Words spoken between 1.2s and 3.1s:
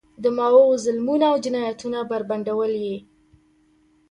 او جنایتونه بربنډول یې.